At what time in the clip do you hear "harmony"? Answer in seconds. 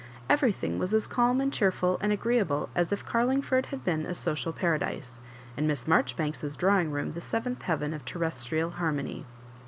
8.71-9.27